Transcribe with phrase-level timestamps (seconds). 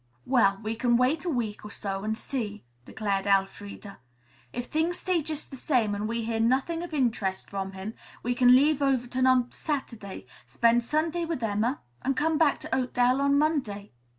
[0.25, 3.99] "Well, we can wait a week or so and see," declared Elfreda.
[4.51, 7.93] "If things stay just the same and we hear nothing of interest from him,
[8.23, 13.21] we can leave Overton on Saturday, spend Sunday with Emma and come back to Oakdale
[13.21, 13.91] on Monday."